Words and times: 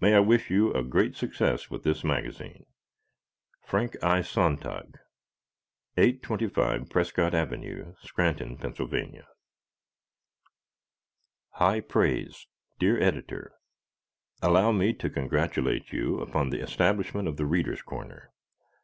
May 0.00 0.14
I 0.14 0.18
wish 0.18 0.50
you 0.50 0.72
a 0.74 0.82
great 0.82 1.14
success 1.14 1.70
with 1.70 1.84
this 1.84 2.02
magazine 2.02 2.66
Frank 3.64 3.94
I. 4.02 4.20
Sontag, 4.20 4.98
825 5.96 6.90
Prescott 6.90 7.36
Ave., 7.36 7.84
Scranton, 8.02 8.56
Pa. 8.56 8.72
High 11.50 11.78
Praise 11.80 12.48
Dear 12.80 13.00
Editor: 13.00 13.52
Allow 14.42 14.72
me 14.72 14.92
to 14.94 15.08
congratulate 15.08 15.92
you 15.92 16.18
upon 16.18 16.50
the 16.50 16.58
establishment 16.62 17.28
of 17.28 17.36
"The 17.36 17.46
Readers' 17.46 17.82
Corner." 17.82 18.32